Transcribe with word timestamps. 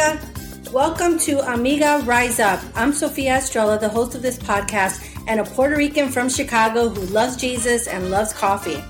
amiga. 0.00 0.20
Welcome 0.72 1.18
to 1.20 1.40
Amiga 1.52 2.02
Rise 2.04 2.40
Up. 2.40 2.60
I'm 2.74 2.92
Sophia 2.92 3.36
Estrella, 3.36 3.78
the 3.78 3.88
host 3.88 4.14
of 4.14 4.22
this 4.22 4.38
podcast, 4.38 5.06
and 5.26 5.40
a 5.40 5.44
Puerto 5.44 5.76
Rican 5.76 6.08
from 6.08 6.28
Chicago 6.28 6.88
who 6.88 7.02
loves 7.12 7.36
Jesus 7.36 7.86
and 7.86 8.10
loves 8.10 8.32
coffee. 8.32 8.82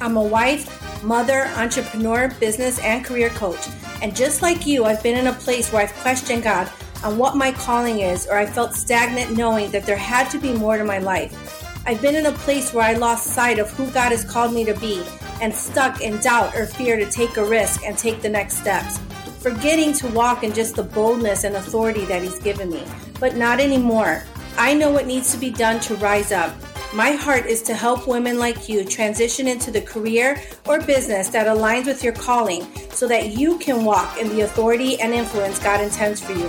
I'm 0.00 0.16
a 0.16 0.22
wife, 0.22 1.02
mother, 1.02 1.50
entrepreneur, 1.56 2.30
business, 2.40 2.78
and 2.78 3.04
career 3.04 3.28
coach. 3.30 3.60
And 4.02 4.16
just 4.16 4.40
like 4.40 4.66
you, 4.66 4.84
I've 4.84 5.02
been 5.02 5.18
in 5.18 5.26
a 5.26 5.32
place 5.32 5.72
where 5.72 5.82
I've 5.82 5.94
questioned 5.94 6.44
God 6.44 6.70
on 7.04 7.18
what 7.18 7.36
my 7.36 7.52
calling 7.52 8.00
is, 8.00 8.26
or 8.26 8.36
I 8.36 8.46
felt 8.46 8.74
stagnant 8.74 9.36
knowing 9.36 9.70
that 9.72 9.84
there 9.84 9.96
had 9.96 10.30
to 10.30 10.38
be 10.38 10.52
more 10.52 10.78
to 10.78 10.84
my 10.84 10.98
life. 10.98 11.84
I've 11.86 12.00
been 12.00 12.14
in 12.14 12.26
a 12.26 12.32
place 12.32 12.72
where 12.72 12.84
I 12.84 12.94
lost 12.94 13.34
sight 13.34 13.58
of 13.58 13.70
who 13.72 13.90
God 13.90 14.12
has 14.12 14.24
called 14.24 14.54
me 14.54 14.64
to 14.64 14.74
be 14.74 15.02
and 15.42 15.52
stuck 15.52 16.00
in 16.02 16.18
doubt 16.20 16.54
or 16.54 16.66
fear 16.66 16.96
to 16.96 17.10
take 17.10 17.36
a 17.36 17.44
risk 17.44 17.84
and 17.84 17.96
take 17.96 18.22
the 18.22 18.28
next 18.28 18.58
steps. 18.58 18.98
Forgetting 19.40 19.94
to 19.94 20.06
walk 20.08 20.44
in 20.44 20.52
just 20.52 20.76
the 20.76 20.82
boldness 20.82 21.44
and 21.44 21.56
authority 21.56 22.04
that 22.04 22.22
He's 22.22 22.38
given 22.40 22.68
me. 22.68 22.84
But 23.18 23.36
not 23.36 23.58
anymore. 23.58 24.22
I 24.58 24.74
know 24.74 24.90
what 24.90 25.06
needs 25.06 25.32
to 25.32 25.38
be 25.38 25.50
done 25.50 25.80
to 25.80 25.94
rise 25.96 26.30
up. 26.30 26.54
My 26.92 27.12
heart 27.12 27.46
is 27.46 27.62
to 27.62 27.74
help 27.74 28.06
women 28.06 28.38
like 28.38 28.68
you 28.68 28.84
transition 28.84 29.48
into 29.48 29.70
the 29.70 29.80
career 29.80 30.42
or 30.66 30.82
business 30.82 31.28
that 31.30 31.46
aligns 31.46 31.86
with 31.86 32.04
your 32.04 32.12
calling 32.12 32.66
so 32.90 33.08
that 33.08 33.30
you 33.30 33.58
can 33.58 33.82
walk 33.82 34.18
in 34.18 34.28
the 34.28 34.42
authority 34.42 35.00
and 35.00 35.14
influence 35.14 35.58
God 35.58 35.80
intends 35.80 36.20
for 36.20 36.32
you. 36.32 36.48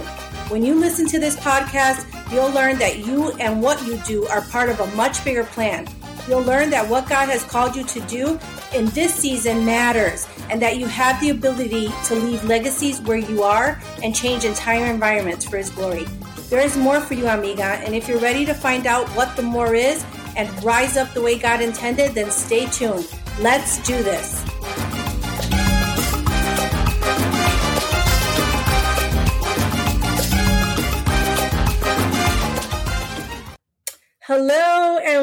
When 0.50 0.66
you 0.66 0.76
listen 0.76 1.08
to 1.08 1.20
this 1.20 1.38
podcast, 1.38 2.06
you'll 2.34 2.52
learn 2.52 2.78
that 2.80 3.06
you 3.06 3.32
and 3.34 3.62
what 3.62 3.86
you 3.86 3.98
do 4.00 4.28
are 4.28 4.42
part 4.42 4.70
of 4.70 4.82
a 4.82 4.96
much 4.98 5.24
bigger 5.24 5.46
plan. 5.46 5.88
You'll 6.28 6.44
learn 6.44 6.70
that 6.72 6.90
what 6.90 7.08
God 7.08 7.30
has 7.30 7.44
called 7.44 7.74
you 7.74 7.86
to 7.86 8.02
do 8.02 8.38
in 8.76 8.88
this 8.88 9.14
season 9.14 9.64
matters 9.64 10.28
and 10.52 10.62
that 10.62 10.78
you 10.78 10.86
have 10.86 11.20
the 11.22 11.30
ability 11.30 11.90
to 12.06 12.16
leave 12.16 12.44
legacies 12.44 13.02
where 13.02 13.18
you 13.18 13.42
are 13.42 13.80
and 14.04 14.14
change 14.14 14.44
entire 14.44 14.86
environments 14.86 15.46
for 15.46 15.58
His 15.58 15.70
glory. 15.70 16.06
There 16.50 16.60
is 16.60 16.76
more 16.76 17.00
for 17.00 17.14
you, 17.14 17.28
amiga, 17.28 17.64
and 17.64 17.96
if 17.96 18.10
you're 18.10 18.20
ready 18.20 18.46
to 18.46 18.54
find 18.54 18.86
out 18.86 19.08
what 19.10 19.36
the 19.38 19.42
more 19.42 19.74
is 19.74 20.06
and 20.36 20.64
rise 20.64 20.98
up 20.98 21.14
the 21.14 21.22
way 21.22 21.40
God 21.40 21.62
intended, 21.62 22.12
then 22.12 22.30
stay 22.30 22.66
tuned. 22.68 23.10
Let's 23.40 23.82
do 23.88 24.04
this. 24.04 24.51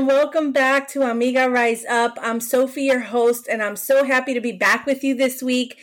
Welcome 0.08 0.52
back 0.52 0.88
to 0.88 1.02
Amiga 1.02 1.50
Rise 1.50 1.84
Up. 1.84 2.16
I'm 2.22 2.40
Sophie, 2.40 2.84
your 2.84 3.00
host, 3.00 3.46
and 3.46 3.62
I'm 3.62 3.76
so 3.76 4.04
happy 4.04 4.32
to 4.32 4.40
be 4.40 4.52
back 4.52 4.86
with 4.86 5.04
you 5.04 5.14
this 5.14 5.42
week. 5.42 5.76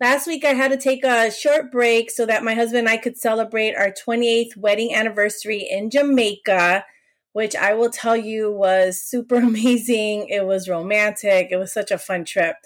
Last 0.00 0.26
week, 0.26 0.44
I 0.44 0.54
had 0.54 0.72
to 0.72 0.76
take 0.76 1.04
a 1.04 1.30
short 1.30 1.70
break 1.70 2.10
so 2.10 2.26
that 2.26 2.42
my 2.42 2.54
husband 2.54 2.80
and 2.80 2.88
I 2.88 2.96
could 2.96 3.16
celebrate 3.16 3.76
our 3.76 3.92
28th 3.92 4.56
wedding 4.56 4.92
anniversary 4.92 5.64
in 5.70 5.90
Jamaica, 5.90 6.86
which 7.34 7.54
I 7.54 7.74
will 7.74 7.88
tell 7.88 8.16
you 8.16 8.50
was 8.50 9.00
super 9.00 9.36
amazing. 9.36 10.26
It 10.28 10.44
was 10.44 10.68
romantic, 10.68 11.50
it 11.52 11.56
was 11.56 11.72
such 11.72 11.92
a 11.92 11.98
fun 11.98 12.24
trip. 12.24 12.56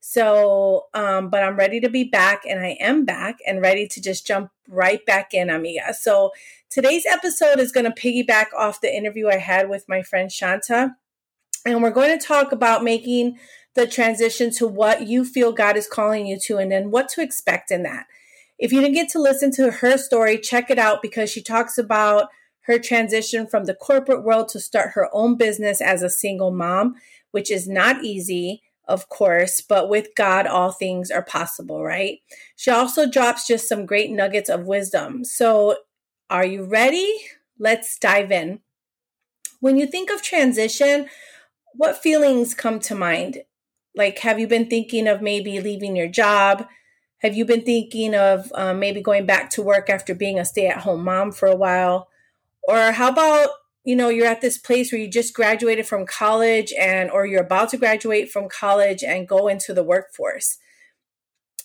So, 0.00 0.86
um, 0.94 1.28
but 1.28 1.42
I'm 1.42 1.56
ready 1.56 1.80
to 1.80 1.88
be 1.88 2.04
back, 2.04 2.42
and 2.48 2.60
I 2.60 2.76
am 2.80 3.04
back 3.04 3.38
and 3.46 3.60
ready 3.60 3.88
to 3.88 4.00
just 4.00 4.26
jump 4.26 4.50
right 4.68 5.04
back 5.04 5.34
in, 5.34 5.50
amiga. 5.50 5.92
So, 5.92 6.30
today's 6.70 7.04
episode 7.04 7.58
is 7.58 7.72
going 7.72 7.84
to 7.84 8.00
piggyback 8.00 8.46
off 8.56 8.80
the 8.80 8.94
interview 8.94 9.28
I 9.28 9.38
had 9.38 9.68
with 9.68 9.88
my 9.88 10.02
friend 10.02 10.30
Shanta, 10.30 10.96
and 11.66 11.82
we're 11.82 11.90
going 11.90 12.16
to 12.16 12.24
talk 12.24 12.52
about 12.52 12.84
making 12.84 13.38
the 13.74 13.86
transition 13.86 14.50
to 14.52 14.66
what 14.66 15.06
you 15.06 15.24
feel 15.24 15.52
God 15.52 15.76
is 15.76 15.88
calling 15.88 16.26
you 16.26 16.38
to, 16.44 16.58
and 16.58 16.70
then 16.70 16.90
what 16.90 17.08
to 17.10 17.20
expect 17.20 17.70
in 17.70 17.82
that. 17.82 18.06
If 18.58 18.72
you 18.72 18.80
didn't 18.80 18.94
get 18.94 19.08
to 19.10 19.20
listen 19.20 19.50
to 19.52 19.70
her 19.70 19.98
story, 19.98 20.38
check 20.38 20.70
it 20.70 20.78
out 20.78 21.02
because 21.02 21.30
she 21.30 21.42
talks 21.42 21.76
about 21.76 22.28
her 22.62 22.78
transition 22.78 23.46
from 23.46 23.64
the 23.64 23.74
corporate 23.74 24.24
world 24.24 24.48
to 24.50 24.60
start 24.60 24.90
her 24.94 25.08
own 25.12 25.36
business 25.36 25.80
as 25.80 26.02
a 26.02 26.10
single 26.10 26.50
mom, 26.50 26.96
which 27.30 27.50
is 27.50 27.68
not 27.68 28.04
easy 28.04 28.62
of 28.88 29.08
course, 29.08 29.60
but 29.60 29.88
with 29.88 30.08
God, 30.16 30.46
all 30.46 30.72
things 30.72 31.10
are 31.10 31.22
possible, 31.22 31.84
right? 31.84 32.20
She 32.56 32.70
also 32.70 33.08
drops 33.08 33.46
just 33.46 33.68
some 33.68 33.86
great 33.86 34.10
nuggets 34.10 34.48
of 34.48 34.66
wisdom. 34.66 35.24
So, 35.24 35.76
are 36.30 36.46
you 36.46 36.64
ready? 36.64 37.14
Let's 37.58 37.98
dive 37.98 38.32
in. 38.32 38.60
When 39.60 39.76
you 39.76 39.86
think 39.86 40.10
of 40.10 40.22
transition, 40.22 41.08
what 41.74 42.02
feelings 42.02 42.54
come 42.54 42.80
to 42.80 42.94
mind? 42.94 43.42
Like, 43.94 44.18
have 44.20 44.38
you 44.38 44.46
been 44.46 44.68
thinking 44.68 45.06
of 45.06 45.22
maybe 45.22 45.60
leaving 45.60 45.96
your 45.96 46.08
job? 46.08 46.66
Have 47.18 47.34
you 47.34 47.44
been 47.44 47.62
thinking 47.62 48.14
of 48.14 48.50
um, 48.54 48.78
maybe 48.78 49.02
going 49.02 49.26
back 49.26 49.50
to 49.50 49.62
work 49.62 49.90
after 49.90 50.14
being 50.14 50.38
a 50.38 50.44
stay 50.44 50.68
at 50.68 50.78
home 50.78 51.04
mom 51.04 51.32
for 51.32 51.46
a 51.46 51.56
while? 51.56 52.08
Or 52.62 52.92
how 52.92 53.10
about 53.10 53.50
you 53.88 53.96
know 53.96 54.10
you're 54.10 54.26
at 54.26 54.42
this 54.42 54.58
place 54.58 54.92
where 54.92 55.00
you 55.00 55.08
just 55.08 55.32
graduated 55.32 55.86
from 55.86 56.04
college 56.04 56.74
and 56.78 57.10
or 57.10 57.24
you're 57.24 57.40
about 57.40 57.70
to 57.70 57.78
graduate 57.78 58.30
from 58.30 58.46
college 58.46 59.02
and 59.02 59.26
go 59.26 59.48
into 59.48 59.72
the 59.72 59.82
workforce. 59.82 60.58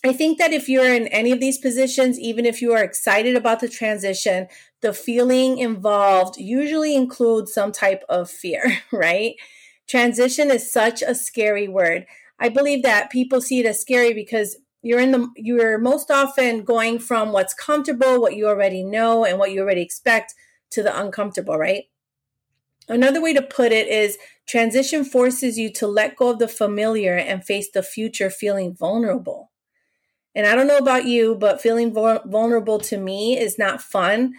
I 0.05 0.13
think 0.13 0.37
that 0.37 0.53
if 0.53 0.69
you're 0.69 0.93
in 0.93 1.07
any 1.09 1.33
of 1.33 1.41
these 1.41 1.57
positions 1.57 2.17
even 2.17 2.45
if 2.45 2.61
you 2.61 2.71
are 2.71 2.81
excited 2.81 3.35
about 3.35 3.59
the 3.59 3.67
transition 3.67 4.47
the 4.79 4.93
feeling 4.93 5.57
involved 5.57 6.37
usually 6.37 6.95
includes 6.95 7.53
some 7.53 7.73
type 7.73 8.03
of 8.07 8.31
fear 8.31 8.77
right? 8.93 9.35
Transition 9.89 10.49
is 10.49 10.71
such 10.71 11.01
a 11.01 11.13
scary 11.13 11.67
word. 11.67 12.05
I 12.39 12.47
believe 12.47 12.83
that 12.83 13.11
people 13.11 13.41
see 13.41 13.59
it 13.59 13.65
as 13.65 13.81
scary 13.81 14.13
because 14.13 14.55
you're 14.81 15.01
in 15.01 15.11
the 15.11 15.27
you're 15.35 15.77
most 15.77 16.09
often 16.09 16.63
going 16.63 16.99
from 16.99 17.33
what's 17.33 17.53
comfortable 17.53 18.21
what 18.21 18.37
you 18.37 18.47
already 18.47 18.81
know 18.81 19.25
and 19.25 19.39
what 19.39 19.51
you 19.51 19.59
already 19.59 19.81
expect 19.81 20.33
to 20.71 20.81
the 20.81 20.97
uncomfortable 20.97 21.57
right 21.57 21.83
Another 22.89 23.21
way 23.21 23.33
to 23.33 23.41
put 23.41 23.71
it 23.71 23.87
is 23.87 24.17
transition 24.45 25.05
forces 25.05 25.57
you 25.57 25.71
to 25.73 25.87
let 25.87 26.15
go 26.15 26.31
of 26.31 26.39
the 26.39 26.47
familiar 26.47 27.15
and 27.15 27.43
face 27.43 27.69
the 27.71 27.83
future 27.83 28.29
feeling 28.29 28.73
vulnerable. 28.73 29.51
And 30.35 30.45
I 30.47 30.55
don't 30.55 30.67
know 30.67 30.77
about 30.77 31.05
you, 31.05 31.35
but 31.35 31.61
feeling 31.61 31.93
vulnerable 31.93 32.79
to 32.79 32.97
me 32.97 33.37
is 33.37 33.59
not 33.59 33.81
fun. 33.81 34.33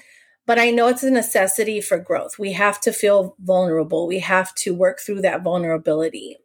But 0.47 0.59
I 0.59 0.71
know 0.71 0.89
it's 0.89 1.03
a 1.03 1.11
necessity 1.11 1.81
for 1.81 1.99
growth. 1.99 2.39
We 2.39 2.53
have 2.53 2.79
to 2.83 2.93
feel 2.93 3.35
vulnerable. 3.39 4.07
We 4.07 4.19
have 4.19 4.55
to 4.57 4.75
work 4.75 5.01
through 5.01 5.23
that 5.23 5.43
vulnerability. 5.43 6.37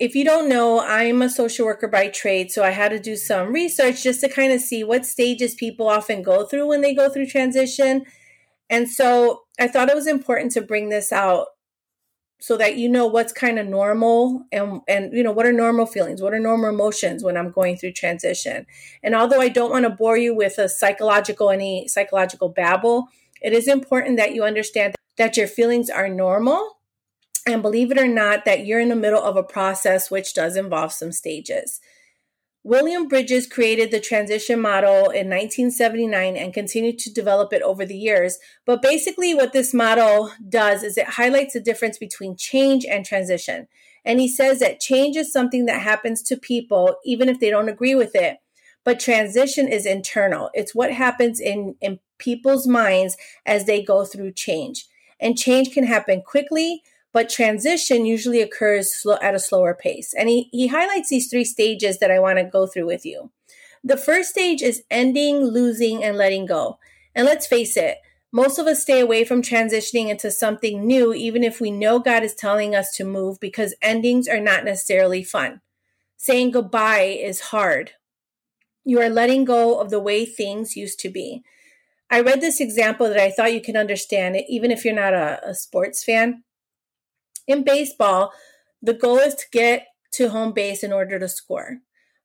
If 0.00 0.16
you 0.16 0.24
don't 0.24 0.48
know, 0.48 0.80
I'm 0.80 1.22
a 1.22 1.30
social 1.30 1.66
worker 1.66 1.86
by 1.86 2.08
trade, 2.08 2.50
so 2.50 2.64
I 2.64 2.70
had 2.70 2.88
to 2.88 2.98
do 2.98 3.14
some 3.14 3.52
research 3.52 4.02
just 4.02 4.20
to 4.22 4.28
kind 4.28 4.52
of 4.52 4.60
see 4.60 4.82
what 4.82 5.06
stages 5.06 5.54
people 5.54 5.86
often 5.86 6.22
go 6.22 6.44
through 6.44 6.66
when 6.66 6.80
they 6.80 6.92
go 6.92 7.08
through 7.08 7.26
transition 7.26 8.04
and 8.72 8.88
so 8.88 9.42
I 9.60 9.68
thought 9.68 9.90
it 9.90 9.94
was 9.94 10.08
important 10.08 10.50
to 10.52 10.62
bring 10.62 10.88
this 10.88 11.12
out 11.12 11.46
so 12.40 12.56
that 12.56 12.76
you 12.76 12.88
know 12.88 13.06
what's 13.06 13.32
kind 13.32 13.60
of 13.60 13.68
normal 13.68 14.46
and 14.50 14.80
and 14.88 15.12
you 15.12 15.22
know 15.22 15.30
what 15.30 15.46
are 15.46 15.52
normal 15.52 15.86
feelings? 15.86 16.20
What 16.20 16.34
are 16.34 16.40
normal 16.40 16.70
emotions 16.70 17.22
when 17.22 17.36
i'm 17.36 17.52
going 17.52 17.76
through 17.76 17.92
transition? 17.92 18.66
And 19.04 19.14
although 19.14 19.40
i 19.40 19.48
don't 19.48 19.70
want 19.70 19.84
to 19.84 19.90
bore 19.90 20.16
you 20.16 20.34
with 20.34 20.58
a 20.58 20.68
psychological 20.68 21.50
any 21.50 21.86
psychological 21.86 22.48
babble 22.48 23.08
it 23.42 23.52
is 23.52 23.68
important 23.68 24.16
that 24.16 24.34
you 24.34 24.44
understand 24.44 24.94
that 25.18 25.36
your 25.36 25.48
feelings 25.48 25.90
are 25.90 26.08
normal. 26.08 26.78
And 27.46 27.60
believe 27.60 27.90
it 27.90 27.98
or 27.98 28.06
not 28.06 28.44
that 28.44 28.66
you're 28.66 28.78
in 28.78 28.88
the 28.88 28.96
middle 28.96 29.22
of 29.22 29.36
a 29.36 29.42
process 29.42 30.10
which 30.10 30.32
does 30.32 30.56
involve 30.56 30.92
some 30.92 31.10
stages 31.10 31.80
William 32.64 33.08
Bridges 33.08 33.48
created 33.48 33.90
the 33.90 33.98
transition 33.98 34.60
model 34.60 35.10
in 35.10 35.28
1979 35.28 36.36
and 36.36 36.54
continued 36.54 36.98
to 37.00 37.12
develop 37.12 37.52
it 37.52 37.62
over 37.62 37.84
the 37.84 37.96
years. 37.96 38.38
But 38.64 38.80
basically, 38.80 39.34
what 39.34 39.52
this 39.52 39.74
model 39.74 40.30
does 40.48 40.84
is 40.84 40.96
it 40.96 41.08
highlights 41.08 41.54
the 41.54 41.60
difference 41.60 41.98
between 41.98 42.36
change 42.36 42.84
and 42.84 43.04
transition. 43.04 43.66
And 44.04 44.20
he 44.20 44.28
says 44.28 44.60
that 44.60 44.80
change 44.80 45.16
is 45.16 45.32
something 45.32 45.66
that 45.66 45.82
happens 45.82 46.22
to 46.22 46.36
people, 46.36 46.96
even 47.04 47.28
if 47.28 47.40
they 47.40 47.50
don't 47.50 47.68
agree 47.68 47.96
with 47.96 48.14
it. 48.14 48.38
But 48.84 49.00
transition 49.00 49.66
is 49.68 49.86
internal, 49.86 50.50
it's 50.54 50.74
what 50.74 50.92
happens 50.92 51.40
in, 51.40 51.76
in 51.80 52.00
people's 52.18 52.66
minds 52.66 53.16
as 53.46 53.64
they 53.64 53.82
go 53.82 54.04
through 54.04 54.32
change. 54.32 54.86
And 55.20 55.38
change 55.38 55.72
can 55.72 55.84
happen 55.84 56.20
quickly, 56.20 56.82
but 57.12 57.28
transition 57.28 58.06
usually 58.06 58.40
occurs 58.40 58.94
slow, 58.94 59.18
at 59.20 59.34
a 59.34 59.38
slower 59.38 59.74
pace. 59.74 60.14
And 60.14 60.28
he, 60.28 60.48
he 60.50 60.68
highlights 60.68 61.10
these 61.10 61.28
three 61.28 61.44
stages 61.44 61.98
that 61.98 62.10
I 62.10 62.18
want 62.18 62.38
to 62.38 62.44
go 62.44 62.66
through 62.66 62.86
with 62.86 63.04
you. 63.04 63.30
The 63.84 63.96
first 63.96 64.30
stage 64.30 64.62
is 64.62 64.84
ending, 64.90 65.44
losing, 65.44 66.02
and 66.02 66.16
letting 66.16 66.46
go. 66.46 66.78
And 67.14 67.26
let's 67.26 67.46
face 67.46 67.76
it, 67.76 67.98
most 68.32 68.58
of 68.58 68.66
us 68.66 68.80
stay 68.80 69.00
away 69.00 69.24
from 69.24 69.42
transitioning 69.42 70.08
into 70.08 70.30
something 70.30 70.86
new, 70.86 71.12
even 71.12 71.44
if 71.44 71.60
we 71.60 71.70
know 71.70 71.98
God 71.98 72.22
is 72.22 72.34
telling 72.34 72.74
us 72.74 72.92
to 72.96 73.04
move, 73.04 73.38
because 73.40 73.74
endings 73.82 74.26
are 74.26 74.40
not 74.40 74.64
necessarily 74.64 75.22
fun. 75.22 75.60
Saying 76.16 76.52
goodbye 76.52 77.18
is 77.20 77.40
hard. 77.40 77.92
You 78.84 79.00
are 79.00 79.10
letting 79.10 79.44
go 79.44 79.78
of 79.78 79.90
the 79.90 80.00
way 80.00 80.24
things 80.24 80.76
used 80.76 80.98
to 81.00 81.10
be. 81.10 81.42
I 82.10 82.20
read 82.20 82.40
this 82.40 82.60
example 82.60 83.08
that 83.08 83.18
I 83.18 83.30
thought 83.30 83.52
you 83.52 83.60
can 83.60 83.76
understand, 83.76 84.36
even 84.48 84.70
if 84.70 84.84
you're 84.84 84.94
not 84.94 85.12
a, 85.12 85.40
a 85.48 85.54
sports 85.54 86.02
fan 86.02 86.44
in 87.46 87.64
baseball, 87.64 88.32
the 88.80 88.94
goal 88.94 89.18
is 89.18 89.34
to 89.36 89.44
get 89.52 89.86
to 90.12 90.28
home 90.30 90.52
base 90.52 90.82
in 90.82 90.92
order 90.92 91.18
to 91.18 91.28
score. 91.28 91.78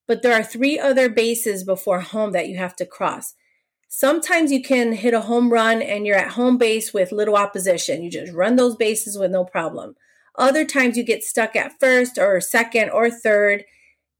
but 0.07 0.21
there 0.21 0.33
are 0.33 0.43
three 0.43 0.79
other 0.79 1.09
bases 1.09 1.63
before 1.63 1.99
home 1.99 2.31
that 2.31 2.47
you 2.47 2.57
have 2.57 2.75
to 2.77 2.85
cross. 2.85 3.33
Sometimes 3.89 4.51
you 4.51 4.61
can 4.61 4.93
hit 4.93 5.13
a 5.13 5.21
home 5.21 5.51
run 5.51 5.81
and 5.81 6.05
you're 6.05 6.17
at 6.17 6.31
home 6.31 6.57
base 6.57 6.93
with 6.93 7.11
little 7.11 7.35
opposition. 7.35 8.01
You 8.01 8.09
just 8.09 8.33
run 8.33 8.55
those 8.55 8.75
bases 8.75 9.17
with 9.17 9.31
no 9.31 9.43
problem. 9.43 9.95
Other 10.37 10.65
times 10.65 10.97
you 10.97 11.03
get 11.03 11.23
stuck 11.23 11.55
at 11.55 11.79
first 11.79 12.17
or 12.17 12.39
second 12.41 12.89
or 12.89 13.09
third 13.09 13.65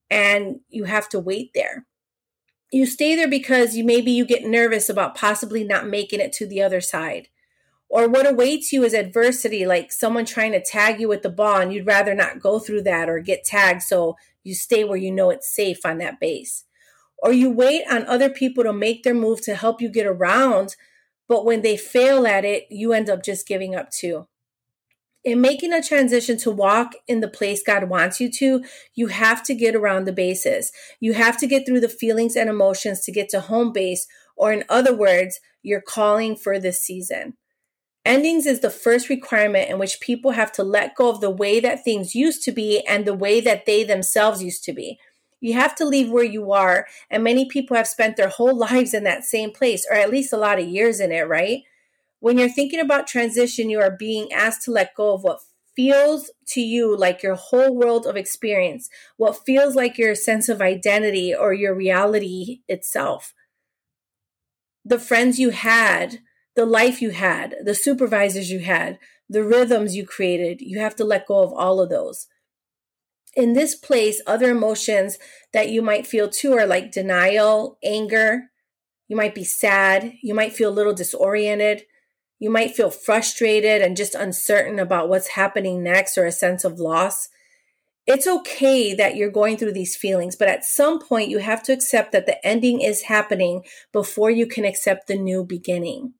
and 0.09 0.59
you 0.69 0.85
have 0.85 1.09
to 1.09 1.19
wait 1.19 1.51
there. 1.53 1.85
You 2.71 2.85
stay 2.85 3.15
there 3.15 3.29
because 3.29 3.75
you 3.75 3.83
maybe 3.85 4.11
you 4.11 4.25
get 4.25 4.43
nervous 4.43 4.89
about 4.89 5.15
possibly 5.15 5.63
not 5.63 5.87
making 5.87 6.19
it 6.19 6.33
to 6.33 6.47
the 6.47 6.61
other 6.61 6.81
side. 6.81 7.29
Or 7.89 8.09
what 8.09 8.27
awaits 8.27 8.73
you 8.73 8.83
is 8.83 8.93
adversity, 8.93 9.65
like 9.65 9.91
someone 9.91 10.25
trying 10.25 10.51
to 10.51 10.63
tag 10.63 10.99
you 10.99 11.07
with 11.07 11.21
the 11.21 11.29
ball 11.29 11.57
and 11.57 11.73
you'd 11.73 11.87
rather 11.87 12.13
not 12.13 12.41
go 12.41 12.59
through 12.59 12.83
that 12.83 13.09
or 13.09 13.19
get 13.19 13.45
tagged. 13.45 13.81
So 13.81 14.17
you 14.43 14.55
stay 14.55 14.83
where 14.83 14.97
you 14.97 15.11
know 15.11 15.29
it's 15.29 15.53
safe 15.53 15.85
on 15.85 15.97
that 15.99 16.19
base. 16.19 16.65
Or 17.19 17.31
you 17.31 17.49
wait 17.49 17.83
on 17.89 18.05
other 18.05 18.29
people 18.29 18.63
to 18.63 18.73
make 18.73 19.03
their 19.03 19.13
move 19.13 19.41
to 19.43 19.55
help 19.55 19.81
you 19.81 19.89
get 19.89 20.05
around, 20.05 20.75
but 21.27 21.45
when 21.45 21.61
they 21.61 21.77
fail 21.77 22.27
at 22.27 22.45
it, 22.45 22.67
you 22.69 22.93
end 22.93 23.09
up 23.09 23.23
just 23.23 23.47
giving 23.47 23.73
up 23.75 23.89
too. 23.89 24.27
In 25.23 25.41
making 25.41 25.73
a 25.73 25.81
transition 25.81 26.37
to 26.37 26.51
walk 26.51 26.93
in 27.07 27.19
the 27.19 27.27
place 27.27 27.63
God 27.63 27.89
wants 27.89 28.21
you 28.21 28.31
to, 28.33 28.63
you 28.93 29.07
have 29.07 29.43
to 29.43 29.55
get 29.55 29.75
around 29.75 30.05
the 30.05 30.13
bases. 30.13 30.71
You 30.99 31.13
have 31.13 31.37
to 31.39 31.47
get 31.47 31.65
through 31.65 31.81
the 31.81 31.89
feelings 31.89 32.35
and 32.35 32.49
emotions 32.49 33.01
to 33.01 33.11
get 33.11 33.27
to 33.29 33.41
home 33.41 33.73
base, 33.73 34.07
or 34.37 34.53
in 34.53 34.63
other 34.69 34.95
words, 34.95 35.39
you're 35.63 35.81
calling 35.81 36.35
for 36.35 36.59
this 36.59 36.81
season. 36.81 37.35
Endings 38.07 38.45
is 38.45 38.61
the 38.61 38.69
first 38.69 39.09
requirement 39.09 39.69
in 39.69 39.79
which 39.79 39.99
people 39.99 40.31
have 40.31 40.53
to 40.53 40.63
let 40.63 40.95
go 40.95 41.09
of 41.09 41.19
the 41.19 41.29
way 41.29 41.59
that 41.59 41.83
things 41.83 42.15
used 42.15 42.41
to 42.43 42.53
be 42.53 42.79
and 42.87 43.03
the 43.03 43.13
way 43.13 43.41
that 43.41 43.65
they 43.65 43.83
themselves 43.83 44.41
used 44.41 44.63
to 44.63 44.71
be. 44.71 44.97
You 45.41 45.55
have 45.55 45.75
to 45.75 45.85
leave 45.85 46.09
where 46.09 46.23
you 46.23 46.53
are, 46.53 46.87
and 47.09 47.21
many 47.21 47.49
people 47.49 47.75
have 47.75 47.85
spent 47.85 48.15
their 48.15 48.29
whole 48.29 48.55
lives 48.55 48.93
in 48.93 49.03
that 49.03 49.25
same 49.25 49.51
place, 49.51 49.85
or 49.91 49.97
at 49.97 50.09
least 50.09 50.31
a 50.31 50.37
lot 50.37 50.57
of 50.57 50.69
years 50.69 51.01
in 51.01 51.11
it, 51.11 51.27
right? 51.27 51.63
When 52.21 52.37
you're 52.37 52.47
thinking 52.47 52.79
about 52.79 53.07
transition, 53.07 53.69
you 53.69 53.81
are 53.81 53.91
being 53.91 54.31
asked 54.31 54.63
to 54.63 54.71
let 54.71 54.95
go 54.95 55.13
of 55.13 55.23
what 55.23 55.41
feels 55.75 56.31
to 56.47 56.61
you 56.61 56.95
like 56.95 57.21
your 57.21 57.35
whole 57.35 57.75
world 57.75 58.05
of 58.05 58.15
experience, 58.15 58.89
what 59.17 59.45
feels 59.45 59.75
like 59.75 59.97
your 59.97 60.15
sense 60.15 60.47
of 60.47 60.61
identity 60.61 61.35
or 61.35 61.51
your 61.53 61.75
reality 61.75 62.61
itself. 62.69 63.33
The 64.85 64.97
friends 64.97 65.41
you 65.41 65.49
had, 65.49 66.19
the 66.57 66.65
life 66.65 67.03
you 67.03 67.11
had, 67.11 67.55
the 67.63 67.75
supervisors 67.75 68.49
you 68.49 68.59
had, 68.59 68.97
the 69.29 69.43
rhythms 69.43 69.95
you 69.95 70.03
created, 70.03 70.59
you 70.59 70.79
have 70.79 70.95
to 70.95 71.05
let 71.05 71.27
go 71.27 71.43
of 71.43 71.53
all 71.53 71.79
of 71.79 71.91
those. 71.91 72.25
In 73.35 73.53
this 73.53 73.75
place, 73.75 74.19
other 74.25 74.49
emotions 74.49 75.19
that 75.53 75.69
you 75.69 75.83
might 75.83 76.07
feel 76.07 76.27
too 76.27 76.53
are 76.53 76.65
like 76.65 76.91
denial, 76.91 77.77
anger. 77.83 78.49
You 79.07 79.15
might 79.15 79.35
be 79.35 79.43
sad. 79.43 80.13
You 80.23 80.33
might 80.33 80.51
feel 80.51 80.71
a 80.71 80.73
little 80.73 80.95
disoriented. 80.95 81.83
You 82.39 82.49
might 82.49 82.75
feel 82.75 82.89
frustrated 82.89 83.83
and 83.83 83.95
just 83.95 84.15
uncertain 84.15 84.79
about 84.79 85.09
what's 85.09 85.29
happening 85.29 85.83
next 85.83 86.17
or 86.17 86.25
a 86.25 86.31
sense 86.31 86.65
of 86.65 86.79
loss. 86.79 87.29
It's 88.07 88.25
okay 88.25 88.95
that 88.95 89.15
you're 89.15 89.29
going 89.29 89.57
through 89.57 89.73
these 89.73 89.95
feelings, 89.95 90.35
but 90.35 90.47
at 90.47 90.65
some 90.65 90.97
point 90.97 91.29
you 91.29 91.37
have 91.37 91.61
to 91.63 91.73
accept 91.73 92.13
that 92.13 92.25
the 92.25 92.43
ending 92.43 92.81
is 92.81 93.03
happening 93.03 93.63
before 93.93 94.31
you 94.31 94.47
can 94.47 94.65
accept 94.65 95.05
the 95.05 95.17
new 95.17 95.43
beginning. 95.43 96.15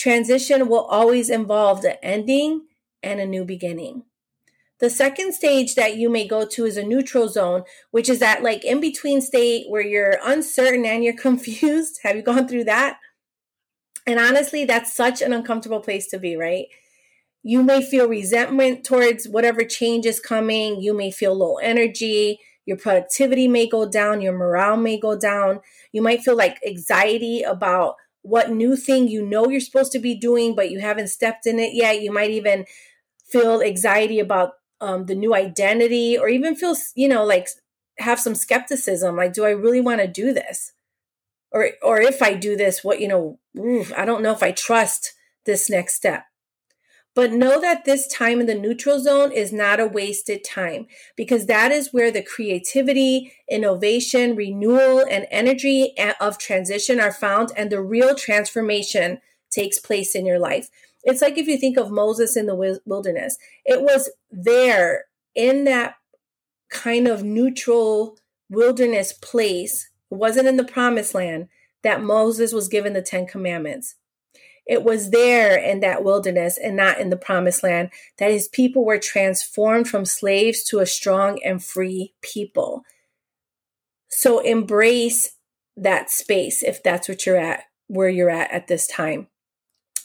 Transition 0.00 0.70
will 0.70 0.86
always 0.86 1.28
involve 1.28 1.82
the 1.82 2.02
ending 2.02 2.62
and 3.02 3.20
a 3.20 3.26
new 3.26 3.44
beginning. 3.44 4.04
The 4.78 4.88
second 4.88 5.34
stage 5.34 5.74
that 5.74 5.98
you 5.98 6.08
may 6.08 6.26
go 6.26 6.46
to 6.46 6.64
is 6.64 6.78
a 6.78 6.82
neutral 6.82 7.28
zone, 7.28 7.64
which 7.90 8.08
is 8.08 8.18
that 8.20 8.42
like 8.42 8.64
in 8.64 8.80
between 8.80 9.20
state 9.20 9.66
where 9.68 9.82
you're 9.82 10.16
uncertain 10.24 10.86
and 10.86 11.04
you're 11.04 11.12
confused. 11.28 12.00
Have 12.02 12.16
you 12.16 12.22
gone 12.22 12.48
through 12.48 12.64
that? 12.64 12.96
And 14.06 14.18
honestly, 14.18 14.64
that's 14.64 14.94
such 14.94 15.20
an 15.20 15.34
uncomfortable 15.34 15.80
place 15.80 16.06
to 16.08 16.18
be, 16.18 16.34
right? 16.34 16.68
You 17.42 17.62
may 17.62 17.82
feel 17.82 18.08
resentment 18.08 18.84
towards 18.84 19.28
whatever 19.28 19.64
change 19.64 20.06
is 20.06 20.18
coming. 20.18 20.80
You 20.80 20.94
may 20.94 21.10
feel 21.10 21.34
low 21.34 21.56
energy. 21.56 22.40
Your 22.64 22.78
productivity 22.78 23.48
may 23.48 23.68
go 23.68 23.86
down. 23.86 24.22
Your 24.22 24.32
morale 24.32 24.78
may 24.78 24.98
go 24.98 25.18
down. 25.18 25.60
You 25.92 26.00
might 26.00 26.22
feel 26.22 26.38
like 26.38 26.58
anxiety 26.66 27.42
about 27.42 27.96
what 28.22 28.50
new 28.50 28.76
thing 28.76 29.08
you 29.08 29.24
know 29.24 29.48
you're 29.48 29.60
supposed 29.60 29.92
to 29.92 29.98
be 29.98 30.14
doing, 30.14 30.54
but 30.54 30.70
you 30.70 30.80
haven't 30.80 31.08
stepped 31.08 31.46
in 31.46 31.58
it 31.58 31.74
yet. 31.74 32.02
You 32.02 32.12
might 32.12 32.30
even 32.30 32.66
feel 33.26 33.62
anxiety 33.62 34.18
about 34.18 34.52
um, 34.80 35.06
the 35.06 35.14
new 35.14 35.34
identity, 35.34 36.18
or 36.18 36.28
even 36.28 36.56
feel, 36.56 36.74
you 36.94 37.08
know, 37.08 37.24
like 37.24 37.48
have 37.98 38.18
some 38.18 38.34
skepticism. 38.34 39.16
Like, 39.16 39.32
do 39.32 39.44
I 39.44 39.50
really 39.50 39.80
want 39.80 40.00
to 40.00 40.06
do 40.06 40.32
this? 40.32 40.72
Or, 41.52 41.70
or 41.82 42.00
if 42.00 42.22
I 42.22 42.34
do 42.34 42.56
this, 42.56 42.84
what, 42.84 43.00
you 43.00 43.08
know, 43.08 43.38
oof, 43.58 43.92
I 43.96 44.04
don't 44.04 44.22
know 44.22 44.32
if 44.32 44.42
I 44.42 44.52
trust 44.52 45.12
this 45.46 45.68
next 45.68 45.96
step. 45.96 46.24
But 47.14 47.32
know 47.32 47.60
that 47.60 47.84
this 47.84 48.06
time 48.06 48.40
in 48.40 48.46
the 48.46 48.54
neutral 48.54 49.00
zone 49.00 49.32
is 49.32 49.52
not 49.52 49.80
a 49.80 49.86
wasted 49.86 50.44
time 50.44 50.86
because 51.16 51.46
that 51.46 51.72
is 51.72 51.92
where 51.92 52.10
the 52.10 52.22
creativity, 52.22 53.32
innovation, 53.48 54.36
renewal, 54.36 55.04
and 55.10 55.26
energy 55.30 55.92
eh, 55.96 56.12
of 56.20 56.38
transition 56.38 57.00
are 57.00 57.12
found 57.12 57.50
and 57.56 57.70
the 57.70 57.82
real 57.82 58.14
transformation 58.14 59.20
takes 59.50 59.78
place 59.78 60.14
in 60.14 60.24
your 60.24 60.38
life. 60.38 60.68
It's 61.02 61.22
like 61.22 61.36
if 61.36 61.48
you 61.48 61.56
think 61.56 61.76
of 61.76 61.90
Moses 61.90 62.36
in 62.36 62.46
the 62.46 62.80
wilderness, 62.86 63.38
it 63.64 63.82
was 63.82 64.10
there 64.30 65.06
in 65.34 65.64
that 65.64 65.96
kind 66.70 67.08
of 67.08 67.24
neutral 67.24 68.18
wilderness 68.48 69.12
place, 69.12 69.90
it 70.10 70.14
wasn't 70.14 70.48
in 70.48 70.56
the 70.56 70.64
promised 70.64 71.14
land, 71.14 71.48
that 71.82 72.02
Moses 72.02 72.52
was 72.52 72.68
given 72.68 72.92
the 72.92 73.02
Ten 73.02 73.26
Commandments. 73.26 73.96
It 74.70 74.84
was 74.84 75.10
there 75.10 75.58
in 75.58 75.80
that 75.80 76.04
wilderness 76.04 76.56
and 76.56 76.76
not 76.76 77.00
in 77.00 77.10
the 77.10 77.16
promised 77.16 77.64
land 77.64 77.90
that 78.18 78.30
his 78.30 78.46
people 78.46 78.84
were 78.84 79.00
transformed 79.00 79.88
from 79.88 80.04
slaves 80.04 80.62
to 80.68 80.78
a 80.78 80.86
strong 80.86 81.42
and 81.42 81.60
free 81.60 82.14
people. 82.22 82.84
So 84.10 84.38
embrace 84.38 85.32
that 85.76 86.08
space 86.08 86.62
if 86.62 86.84
that's 86.84 87.08
what 87.08 87.26
you're 87.26 87.36
at, 87.36 87.64
where 87.88 88.08
you're 88.08 88.30
at 88.30 88.52
at 88.52 88.68
this 88.68 88.86
time. 88.86 89.26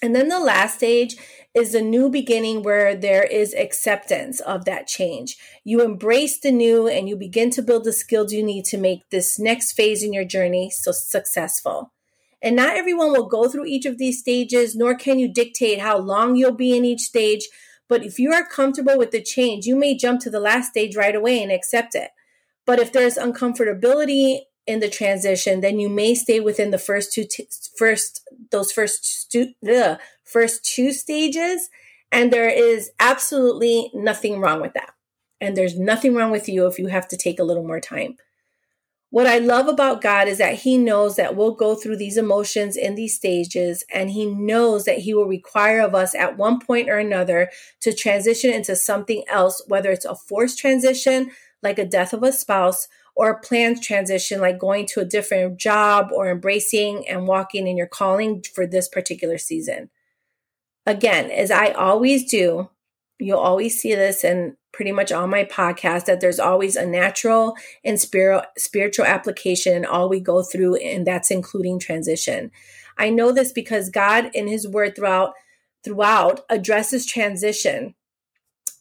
And 0.01 0.15
then 0.15 0.29
the 0.29 0.39
last 0.39 0.77
stage 0.77 1.15
is 1.53 1.75
a 1.75 1.81
new 1.81 2.09
beginning 2.09 2.63
where 2.63 2.95
there 2.95 3.23
is 3.23 3.53
acceptance 3.53 4.39
of 4.39 4.65
that 4.65 4.87
change. 4.87 5.37
You 5.63 5.83
embrace 5.83 6.39
the 6.39 6.51
new 6.51 6.87
and 6.87 7.07
you 7.07 7.15
begin 7.15 7.51
to 7.51 7.61
build 7.61 7.83
the 7.83 7.93
skills 7.93 8.33
you 8.33 8.43
need 8.43 8.65
to 8.65 8.79
make 8.79 9.07
this 9.11 9.37
next 9.37 9.73
phase 9.73 10.01
in 10.01 10.11
your 10.11 10.25
journey 10.25 10.71
so 10.71 10.91
successful. 10.91 11.91
And 12.45 12.55
not 12.55 12.77
everyone 12.77 13.11
will 13.11 13.25
go 13.25 13.49
through 13.49 13.65
each 13.65 13.87
of 13.87 13.97
these 13.97 14.19
stages, 14.19 14.75
nor 14.75 14.93
can 14.93 15.17
you 15.17 15.27
dictate 15.27 15.79
how 15.79 15.97
long 15.97 16.35
you'll 16.35 16.51
be 16.51 16.77
in 16.77 16.85
each 16.85 17.01
stage. 17.01 17.49
But 17.89 18.05
if 18.05 18.19
you 18.19 18.31
are 18.33 18.45
comfortable 18.45 18.99
with 18.99 19.09
the 19.09 19.21
change, 19.21 19.65
you 19.65 19.75
may 19.75 19.97
jump 19.97 20.21
to 20.21 20.29
the 20.29 20.39
last 20.39 20.69
stage 20.69 20.95
right 20.95 21.15
away 21.15 21.41
and 21.41 21.51
accept 21.51 21.95
it. 21.95 22.11
But 22.67 22.77
if 22.77 22.93
there's 22.93 23.15
uncomfortability 23.17 24.41
in 24.67 24.79
the 24.79 24.89
transition, 24.89 25.61
then 25.61 25.79
you 25.79 25.89
may 25.89 26.13
stay 26.13 26.39
within 26.39 26.69
the 26.69 26.77
first 26.77 27.13
two, 27.13 27.23
t- 27.23 27.47
first 27.77 28.21
those 28.51 28.71
first 28.71 29.03
stu- 29.05 29.53
the 29.63 29.99
first 30.23 30.63
two 30.63 30.93
stages, 30.93 31.69
and 32.11 32.31
there 32.31 32.49
is 32.49 32.91
absolutely 32.99 33.89
nothing 33.95 34.39
wrong 34.39 34.61
with 34.61 34.73
that. 34.73 34.93
And 35.41 35.57
there's 35.57 35.79
nothing 35.79 36.13
wrong 36.13 36.29
with 36.29 36.47
you 36.47 36.67
if 36.67 36.77
you 36.77 36.87
have 36.87 37.07
to 37.07 37.17
take 37.17 37.39
a 37.39 37.43
little 37.43 37.65
more 37.65 37.81
time. 37.81 38.17
What 39.11 39.27
I 39.27 39.37
love 39.37 39.67
about 39.67 40.01
God 40.01 40.27
is 40.27 40.39
that 40.39 40.55
He 40.55 40.77
knows 40.77 41.15
that 41.15 41.35
we'll 41.35 41.53
go 41.53 41.75
through 41.75 41.97
these 41.97 42.17
emotions 42.17 42.75
in 42.75 42.95
these 42.95 43.15
stages, 43.15 43.83
and 43.93 44.09
He 44.09 44.25
knows 44.25 44.85
that 44.85 44.99
He 44.99 45.13
will 45.13 45.27
require 45.27 45.79
of 45.79 45.95
us 45.95 46.13
at 46.15 46.37
one 46.37 46.59
point 46.59 46.89
or 46.89 46.97
another 46.97 47.49
to 47.81 47.93
transition 47.93 48.51
into 48.51 48.75
something 48.75 49.23
else, 49.29 49.61
whether 49.67 49.91
it's 49.91 50.05
a 50.05 50.15
forced 50.15 50.59
transition, 50.59 51.31
like 51.63 51.79
a 51.79 51.85
death 51.85 52.13
of 52.13 52.23
a 52.23 52.31
spouse, 52.31 52.87
or 53.15 53.29
a 53.29 53.39
planned 53.39 53.81
transition, 53.81 54.41
like 54.41 54.59
going 54.59 54.85
to 54.87 54.99
a 54.99 55.05
different 55.05 55.57
job 55.57 56.09
or 56.11 56.29
embracing 56.29 57.07
and 57.07 57.27
walking 57.27 57.67
in 57.67 57.77
your 57.77 57.87
calling 57.87 58.43
for 58.53 58.67
this 58.67 58.89
particular 58.89 59.37
season. 59.37 59.89
Again, 60.85 61.31
as 61.31 61.49
I 61.51 61.71
always 61.71 62.29
do, 62.29 62.69
you'll 63.17 63.39
always 63.39 63.79
see 63.79 63.95
this 63.95 64.23
in 64.23 64.57
pretty 64.75 64.91
much 64.91 65.09
all 65.09 65.25
my 65.25 65.45
podcasts 65.45 66.03
that 66.03 66.19
there's 66.19 66.39
always 66.39 66.75
a 66.75 66.85
natural 66.85 67.55
and 67.85 67.97
spirit, 67.97 68.43
spiritual 68.57 69.05
application 69.05 69.73
in 69.73 69.85
all 69.85 70.09
we 70.09 70.19
go 70.19 70.43
through, 70.43 70.75
and 70.75 71.07
that's 71.07 71.31
including 71.31 71.79
transition. 71.79 72.51
I 72.97 73.09
know 73.09 73.31
this 73.31 73.53
because 73.53 73.89
God 73.89 74.29
in 74.33 74.47
his 74.47 74.67
word 74.67 74.95
throughout 74.95 75.33
throughout 75.85 76.41
addresses 76.49 77.05
transition 77.05 77.93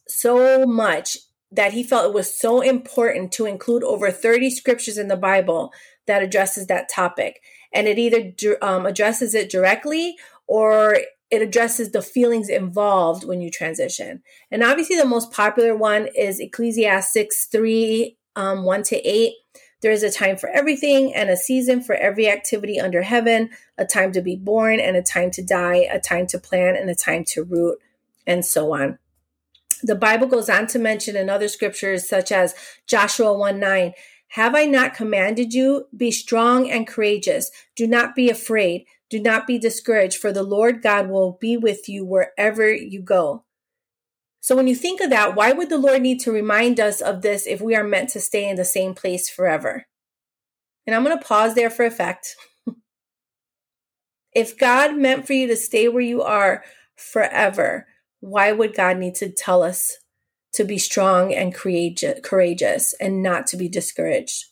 so 0.07 0.65
much 0.65 1.17
that 1.51 1.71
he 1.71 1.83
felt 1.83 2.05
it 2.05 2.13
was 2.13 2.37
so 2.37 2.61
important 2.61 3.31
to 3.31 3.45
include 3.45 3.83
over 3.83 4.11
30 4.11 4.49
scriptures 4.49 4.97
in 4.97 5.07
the 5.07 5.15
Bible 5.15 5.71
that 6.07 6.23
addresses 6.23 6.67
that 6.67 6.89
topic. 6.89 7.41
And 7.71 7.87
it 7.87 7.97
either 7.97 8.57
um, 8.61 8.85
addresses 8.85 9.33
it 9.33 9.49
directly 9.49 10.15
or 10.47 10.97
it 11.35 11.41
addresses 11.41 11.91
the 11.91 12.01
feelings 12.01 12.49
involved 12.49 13.25
when 13.25 13.41
you 13.41 13.51
transition. 13.51 14.23
And 14.49 14.63
obviously, 14.63 14.95
the 14.95 15.05
most 15.05 15.31
popular 15.31 15.75
one 15.75 16.07
is 16.15 16.39
Ecclesiastes 16.39 17.47
3 17.51 18.17
um, 18.37 18.63
1 18.63 18.83
to 18.83 18.95
8. 18.95 19.33
There 19.81 19.91
is 19.91 20.01
a 20.01 20.11
time 20.11 20.37
for 20.37 20.49
everything 20.49 21.13
and 21.13 21.29
a 21.29 21.37
season 21.37 21.83
for 21.83 21.93
every 21.93 22.29
activity 22.29 22.79
under 22.79 23.01
heaven, 23.01 23.49
a 23.77 23.85
time 23.85 24.13
to 24.13 24.21
be 24.21 24.35
born 24.35 24.79
and 24.79 24.95
a 24.95 25.03
time 25.03 25.29
to 25.31 25.43
die, 25.43 25.87
a 25.91 25.99
time 25.99 26.25
to 26.27 26.39
plant 26.39 26.77
and 26.77 26.89
a 26.89 26.95
time 26.95 27.23
to 27.27 27.43
root, 27.43 27.79
and 28.25 28.45
so 28.45 28.73
on. 28.73 28.97
The 29.83 29.95
Bible 29.95 30.27
goes 30.27 30.49
on 30.49 30.67
to 30.67 30.79
mention 30.79 31.15
in 31.17 31.29
other 31.29 31.49
scriptures, 31.49 32.07
such 32.07 32.31
as 32.31 32.55
Joshua 32.87 33.37
1 33.37 33.59
9, 33.59 33.93
Have 34.29 34.55
I 34.55 34.65
not 34.65 34.95
commanded 34.95 35.53
you? 35.53 35.87
Be 35.95 36.11
strong 36.11 36.71
and 36.71 36.87
courageous. 36.87 37.51
Do 37.75 37.85
not 37.85 38.15
be 38.15 38.29
afraid. 38.29 38.85
Do 39.09 39.21
not 39.21 39.47
be 39.47 39.59
discouraged, 39.59 40.17
for 40.17 40.31
the 40.31 40.43
Lord 40.43 40.81
God 40.81 41.09
will 41.09 41.37
be 41.39 41.57
with 41.57 41.87
you 41.87 42.05
wherever 42.05 42.73
you 42.73 43.01
go. 43.01 43.45
So 44.41 44.55
when 44.55 44.67
you 44.67 44.75
think 44.75 45.01
of 45.01 45.09
that, 45.09 45.35
why 45.35 45.51
would 45.51 45.69
the 45.69 45.77
Lord 45.77 46.01
need 46.01 46.19
to 46.21 46.31
remind 46.31 46.79
us 46.79 47.01
of 47.01 47.21
this 47.21 47.47
if 47.47 47.61
we 47.61 47.75
are 47.75 47.83
meant 47.83 48.09
to 48.11 48.19
stay 48.19 48.47
in 48.47 48.55
the 48.55 48.65
same 48.65 48.93
place 48.93 49.29
forever? 49.29 49.85
And 50.85 50.95
I'm 50.95 51.03
going 51.03 51.17
to 51.17 51.25
pause 51.25 51.55
there 51.55 51.69
for 51.69 51.83
effect. 51.85 52.35
if 54.33 54.57
God 54.57 54.95
meant 54.95 55.25
for 55.25 55.33
you 55.33 55.47
to 55.47 55.55
stay 55.55 55.87
where 55.87 56.01
you 56.01 56.21
are 56.21 56.63
forever, 56.95 57.87
why 58.19 58.51
would 58.51 58.75
God 58.75 58.97
need 58.97 59.15
to 59.15 59.31
tell 59.31 59.63
us 59.63 59.97
to 60.53 60.63
be 60.63 60.77
strong 60.77 61.33
and 61.33 61.53
courageous 61.53 62.93
and 62.99 63.23
not 63.23 63.47
to 63.47 63.57
be 63.57 63.67
discouraged? 63.67 64.45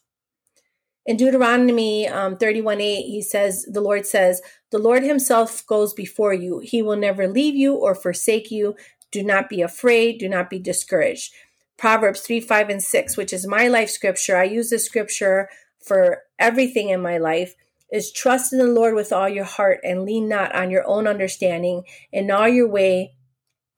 In 1.06 1.18
Deuteronomy 1.18 2.08
um, 2.08 2.38
31 2.38 2.80
8, 2.80 3.02
he 3.04 3.22
says, 3.22 3.66
The 3.70 3.82
Lord 3.82 4.06
says, 4.06 4.42
The 4.72 4.80
Lord 4.80 5.04
himself 5.04 5.66
goes 5.68 5.94
before 5.94 6.34
you. 6.34 6.60
He 6.60 6.82
will 6.82 6.96
never 6.96 7.28
leave 7.28 7.56
you 7.56 7.76
or 7.76 7.94
forsake 7.94 8.52
you. 8.52 8.76
Do 9.12 9.24
not 9.24 9.50
be 9.50 9.62
afraid. 9.62 10.20
Do 10.20 10.30
not 10.30 10.50
be 10.50 10.60
discouraged. 10.60 11.34
Proverbs 11.78 12.22
3, 12.22 12.40
5, 12.40 12.70
and 12.70 12.82
6, 12.82 13.18
which 13.18 13.34
is 13.34 13.46
my 13.46 13.68
life 13.68 13.90
scripture. 13.90 14.38
I 14.38 14.46
use 14.46 14.70
this 14.70 14.86
scripture 14.86 15.50
for 15.86 16.24
everything 16.40 16.90
in 16.90 17.02
my 17.02 17.18
life 17.18 17.56
is 17.92 18.12
trust 18.12 18.52
in 18.52 18.60
the 18.60 18.66
Lord 18.66 18.96
with 18.96 19.14
all 19.14 19.30
your 19.30 19.44
heart 19.44 19.80
and 19.84 20.04
lean 20.04 20.28
not 20.28 20.56
on 20.56 20.72
your 20.72 20.86
own 20.88 21.06
understanding. 21.06 21.84
In 22.12 22.32
all 22.32 22.48
your 22.48 22.68
way, 22.68 23.14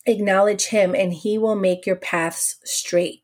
acknowledge 0.06 0.68
him 0.68 0.96
and 0.96 1.12
he 1.12 1.38
will 1.38 1.56
make 1.56 1.86
your 1.86 1.98
paths 1.98 2.56
straight. 2.64 3.22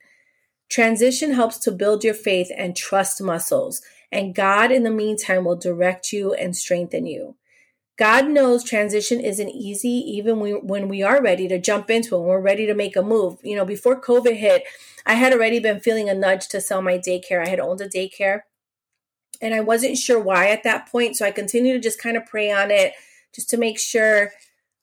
Transition 0.71 1.33
helps 1.33 1.57
to 1.57 1.71
build 1.71 2.01
your 2.01 2.13
faith 2.13 2.49
and 2.55 2.77
trust 2.77 3.21
muscles, 3.21 3.81
and 4.09 4.33
God 4.33 4.71
in 4.71 4.83
the 4.83 4.89
meantime 4.89 5.43
will 5.43 5.57
direct 5.57 6.13
you 6.13 6.33
and 6.33 6.55
strengthen 6.55 7.05
you. 7.05 7.35
God 7.97 8.29
knows 8.29 8.63
transition 8.63 9.19
isn't 9.19 9.49
easy, 9.49 9.89
even 9.89 10.39
when 10.39 10.87
we 10.87 11.03
are 11.03 11.21
ready 11.21 11.49
to 11.49 11.59
jump 11.59 11.91
into 11.91 12.15
it, 12.15 12.19
when 12.19 12.29
we're 12.29 12.39
ready 12.39 12.65
to 12.65 12.73
make 12.73 12.95
a 12.95 13.01
move. 13.01 13.37
You 13.43 13.57
know, 13.57 13.65
before 13.65 13.99
COVID 13.99 14.37
hit, 14.37 14.63
I 15.05 15.15
had 15.15 15.33
already 15.33 15.59
been 15.59 15.81
feeling 15.81 16.09
a 16.09 16.13
nudge 16.13 16.47
to 16.47 16.61
sell 16.61 16.81
my 16.81 16.97
daycare. 16.97 17.45
I 17.45 17.49
had 17.49 17.59
owned 17.59 17.81
a 17.81 17.89
daycare 17.89 18.43
and 19.41 19.53
I 19.53 19.59
wasn't 19.59 19.97
sure 19.97 20.19
why 20.19 20.51
at 20.51 20.63
that 20.63 20.87
point. 20.89 21.17
So 21.17 21.25
I 21.25 21.31
continued 21.31 21.73
to 21.73 21.79
just 21.79 22.01
kind 22.01 22.15
of 22.15 22.25
pray 22.25 22.49
on 22.49 22.71
it 22.71 22.93
just 23.35 23.49
to 23.49 23.57
make 23.57 23.77
sure, 23.77 24.31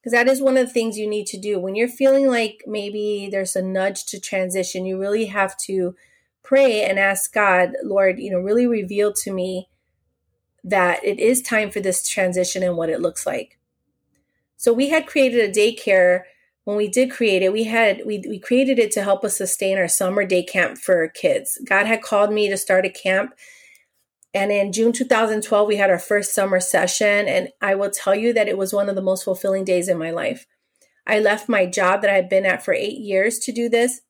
because 0.00 0.12
that 0.12 0.28
is 0.28 0.40
one 0.40 0.56
of 0.56 0.66
the 0.66 0.72
things 0.72 0.98
you 0.98 1.08
need 1.08 1.26
to 1.26 1.38
do. 1.38 1.58
When 1.58 1.74
you're 1.74 1.88
feeling 1.88 2.28
like 2.28 2.62
maybe 2.66 3.28
there's 3.30 3.56
a 3.56 3.62
nudge 3.62 4.04
to 4.06 4.20
transition, 4.20 4.86
you 4.86 4.98
really 4.98 5.26
have 5.26 5.56
to 5.66 5.94
pray 6.42 6.84
and 6.84 6.98
ask 6.98 7.32
God, 7.32 7.72
Lord, 7.82 8.18
you 8.18 8.30
know, 8.30 8.38
really 8.38 8.66
reveal 8.66 9.12
to 9.14 9.32
me 9.32 9.68
that 10.64 11.04
it 11.04 11.18
is 11.18 11.42
time 11.42 11.70
for 11.70 11.80
this 11.80 12.08
transition 12.08 12.62
and 12.62 12.76
what 12.76 12.90
it 12.90 13.00
looks 13.00 13.26
like. 13.26 13.58
So 14.56 14.72
we 14.72 14.88
had 14.88 15.06
created 15.06 15.48
a 15.48 15.52
daycare 15.52 16.22
when 16.68 16.76
we 16.76 16.86
did 16.86 17.10
create 17.10 17.42
it, 17.42 17.50
we 17.50 17.64
had 17.64 18.02
we, 18.04 18.22
we 18.28 18.38
created 18.38 18.78
it 18.78 18.90
to 18.90 19.02
help 19.02 19.24
us 19.24 19.38
sustain 19.38 19.78
our 19.78 19.88
summer 19.88 20.26
day 20.26 20.42
camp 20.42 20.76
for 20.76 21.08
kids. 21.08 21.58
God 21.66 21.86
had 21.86 22.02
called 22.02 22.30
me 22.30 22.46
to 22.50 22.58
start 22.58 22.84
a 22.84 22.90
camp. 22.90 23.32
And 24.34 24.52
in 24.52 24.72
June 24.72 24.92
2012, 24.92 25.66
we 25.66 25.76
had 25.76 25.90
our 25.90 25.98
first 25.98 26.34
summer 26.34 26.60
session. 26.60 27.28
And 27.28 27.48
I 27.60 27.74
will 27.74 27.90
tell 27.90 28.14
you 28.14 28.32
that 28.34 28.48
it 28.48 28.58
was 28.58 28.72
one 28.72 28.88
of 28.88 28.94
the 28.94 29.02
most 29.02 29.24
fulfilling 29.24 29.64
days 29.64 29.88
in 29.88 29.98
my 29.98 30.10
life. 30.10 30.46
I 31.06 31.18
left 31.18 31.48
my 31.48 31.64
job 31.64 32.02
that 32.02 32.10
I 32.10 32.14
had 32.14 32.28
been 32.28 32.44
at 32.44 32.62
for 32.62 32.74
eight 32.74 32.98
years 32.98 33.38
to 33.40 33.52
do 33.52 33.68
this. 33.68 34.02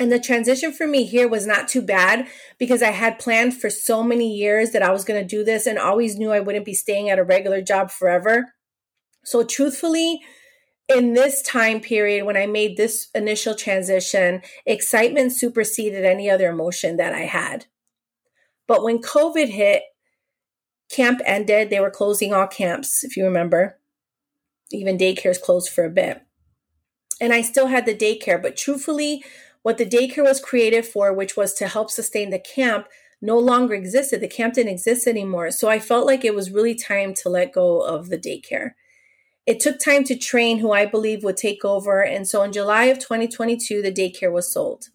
And 0.00 0.12
the 0.12 0.20
transition 0.20 0.72
for 0.72 0.86
me 0.86 1.04
here 1.04 1.28
was 1.28 1.46
not 1.46 1.68
too 1.68 1.82
bad 1.82 2.28
because 2.58 2.82
I 2.82 2.90
had 2.90 3.18
planned 3.18 3.56
for 3.56 3.70
so 3.70 4.02
many 4.02 4.32
years 4.32 4.70
that 4.70 4.82
I 4.82 4.92
was 4.92 5.04
going 5.04 5.20
to 5.20 5.26
do 5.26 5.44
this 5.44 5.66
and 5.66 5.78
always 5.78 6.16
knew 6.16 6.30
I 6.30 6.40
wouldn't 6.40 6.64
be 6.64 6.74
staying 6.74 7.10
at 7.10 7.18
a 7.18 7.24
regular 7.24 7.62
job 7.62 7.90
forever. 7.90 8.54
So, 9.24 9.42
truthfully, 9.42 10.20
in 10.88 11.14
this 11.14 11.42
time 11.42 11.80
period, 11.80 12.24
when 12.24 12.36
I 12.36 12.46
made 12.46 12.76
this 12.76 13.08
initial 13.14 13.54
transition, 13.54 14.42
excitement 14.64 15.32
superseded 15.32 16.04
any 16.04 16.30
other 16.30 16.48
emotion 16.48 16.96
that 16.96 17.12
I 17.12 17.22
had. 17.22 17.66
But 18.68 18.84
when 18.84 18.98
COVID 18.98 19.48
hit, 19.48 19.82
camp 20.88 21.20
ended. 21.24 21.70
They 21.70 21.80
were 21.80 21.90
closing 21.90 22.32
all 22.32 22.46
camps, 22.46 23.04
if 23.04 23.16
you 23.16 23.24
remember. 23.24 23.78
Even 24.70 24.98
daycares 24.98 25.40
closed 25.40 25.70
for 25.70 25.84
a 25.84 25.90
bit. 25.90 26.22
And 27.20 27.32
I 27.32 27.42
still 27.42 27.66
had 27.66 27.86
the 27.86 27.96
daycare, 27.96 28.40
but 28.40 28.56
truthfully, 28.56 29.24
what 29.62 29.78
the 29.78 29.86
daycare 29.86 30.22
was 30.22 30.40
created 30.40 30.86
for, 30.86 31.12
which 31.12 31.36
was 31.36 31.52
to 31.54 31.66
help 31.66 31.90
sustain 31.90 32.30
the 32.30 32.38
camp, 32.38 32.86
no 33.20 33.38
longer 33.38 33.74
existed. 33.74 34.20
The 34.20 34.28
camp 34.28 34.54
didn't 34.54 34.72
exist 34.72 35.06
anymore. 35.06 35.50
So 35.50 35.68
I 35.68 35.80
felt 35.80 36.06
like 36.06 36.24
it 36.24 36.34
was 36.34 36.52
really 36.52 36.76
time 36.76 37.14
to 37.14 37.28
let 37.28 37.52
go 37.52 37.80
of 37.80 38.08
the 38.08 38.18
daycare. 38.18 38.72
It 39.46 39.58
took 39.60 39.80
time 39.80 40.04
to 40.04 40.16
train 40.16 40.58
who 40.58 40.72
I 40.72 40.86
believe 40.86 41.24
would 41.24 41.36
take 41.36 41.64
over. 41.64 42.02
And 42.02 42.28
so 42.28 42.42
in 42.42 42.52
July 42.52 42.84
of 42.84 42.98
2022, 42.98 43.82
the 43.82 43.90
daycare 43.90 44.30
was 44.30 44.52
sold. 44.52 44.90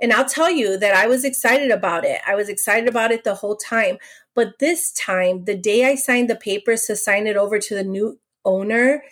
And 0.00 0.12
I'll 0.12 0.28
tell 0.28 0.50
you 0.50 0.78
that 0.78 0.94
I 0.94 1.06
was 1.06 1.24
excited 1.24 1.70
about 1.70 2.04
it. 2.04 2.20
I 2.26 2.34
was 2.34 2.48
excited 2.48 2.88
about 2.88 3.12
it 3.12 3.24
the 3.24 3.34
whole 3.34 3.56
time. 3.56 3.98
But 4.34 4.58
this 4.58 4.92
time, 4.92 5.44
the 5.44 5.56
day 5.56 5.84
I 5.84 5.94
signed 5.94 6.30
the 6.30 6.36
papers 6.36 6.82
to 6.84 6.96
sign 6.96 7.26
it 7.26 7.36
over 7.36 7.58
to 7.58 7.74
the 7.74 7.84
new 7.84 8.18
owner, 8.44 9.02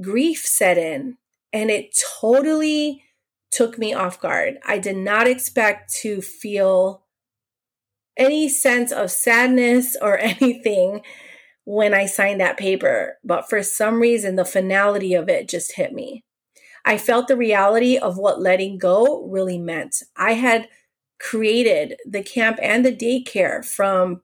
grief 0.00 0.46
set 0.46 0.78
in 0.78 1.16
and 1.54 1.70
it 1.70 1.96
totally 2.20 3.04
took 3.52 3.78
me 3.78 3.94
off 3.94 4.20
guard. 4.20 4.58
I 4.66 4.78
did 4.78 4.96
not 4.96 5.28
expect 5.28 5.94
to 6.02 6.20
feel 6.20 7.04
any 8.16 8.48
sense 8.48 8.90
of 8.90 9.12
sadness 9.12 9.96
or 10.02 10.18
anything 10.18 11.02
when 11.64 11.94
I 11.94 12.06
signed 12.06 12.40
that 12.40 12.58
paper, 12.58 13.16
but 13.24 13.48
for 13.48 13.62
some 13.62 14.00
reason, 14.00 14.36
the 14.36 14.44
finality 14.44 15.14
of 15.14 15.30
it 15.30 15.48
just 15.48 15.76
hit 15.76 15.92
me. 15.94 16.22
I 16.84 16.98
felt 16.98 17.28
the 17.28 17.36
reality 17.36 17.96
of 17.96 18.18
what 18.18 18.40
letting 18.40 18.78
go 18.78 19.26
really 19.26 19.58
meant. 19.58 20.02
I 20.16 20.32
had 20.34 20.68
created 21.18 21.96
the 22.06 22.22
camp 22.22 22.58
and 22.60 22.84
the 22.84 22.94
daycare 22.94 23.64
from 23.64 24.20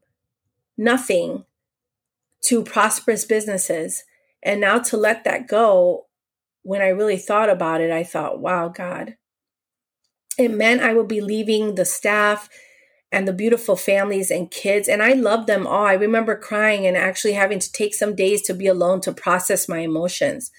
nothing 0.76 1.44
to 2.42 2.62
prosperous 2.62 3.24
businesses. 3.24 4.04
And 4.42 4.60
now 4.60 4.78
to 4.80 4.96
let 4.96 5.24
that 5.24 5.46
go, 5.48 6.06
when 6.62 6.82
I 6.82 6.88
really 6.88 7.16
thought 7.16 7.48
about 7.48 7.80
it, 7.80 7.90
I 7.90 8.04
thought, 8.04 8.40
wow, 8.40 8.68
God, 8.68 9.16
it 10.38 10.50
meant 10.50 10.82
I 10.82 10.94
would 10.94 11.08
be 11.08 11.20
leaving 11.20 11.74
the 11.74 11.84
staff 11.84 12.48
and 13.12 13.26
the 13.26 13.32
beautiful 13.32 13.76
families 13.76 14.30
and 14.30 14.50
kids. 14.50 14.88
And 14.88 15.02
I 15.02 15.12
love 15.12 15.46
them 15.46 15.66
all. 15.66 15.84
I 15.84 15.94
remember 15.94 16.36
crying 16.36 16.86
and 16.86 16.96
actually 16.96 17.32
having 17.32 17.58
to 17.58 17.72
take 17.72 17.94
some 17.94 18.14
days 18.14 18.42
to 18.42 18.54
be 18.54 18.66
alone 18.66 19.00
to 19.02 19.12
process 19.12 19.68
my 19.68 19.78
emotions. 19.78 20.50